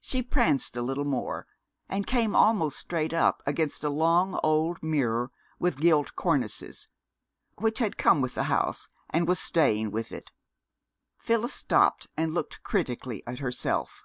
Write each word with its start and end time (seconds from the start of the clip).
She 0.00 0.24
pranced 0.24 0.76
a 0.76 0.82
little 0.82 1.04
more, 1.04 1.46
and 1.88 2.04
came 2.04 2.34
almost 2.34 2.80
straight 2.80 3.12
up 3.12 3.44
against 3.46 3.84
a 3.84 3.90
long 3.90 4.40
old 4.42 4.82
mirror 4.82 5.30
with 5.60 5.78
gilt 5.78 6.16
cornices, 6.16 6.88
which 7.54 7.78
had 7.78 7.96
come 7.96 8.20
with 8.20 8.34
the 8.34 8.42
house 8.50 8.88
and 9.08 9.28
was 9.28 9.38
staying 9.38 9.92
with 9.92 10.10
it. 10.10 10.32
Phyllis 11.16 11.54
stopped 11.54 12.08
and 12.16 12.32
looked 12.32 12.64
critically 12.64 13.24
at 13.24 13.38
herself. 13.38 14.02